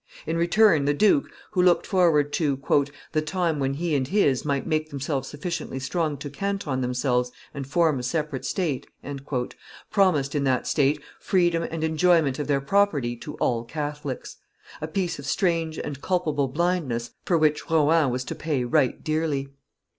[0.25, 2.59] In return the duke, who looked forward to
[3.11, 7.67] "the time when he and his might make themselves sufficiently strong to canton themselves and
[7.67, 8.87] form a separate state,"
[9.91, 14.37] promised, in that state, freedom and enjoyment of their property to all Catholics.
[14.81, 19.49] A piece of strange and culpable blindness for which Rohan was to pay right dearly.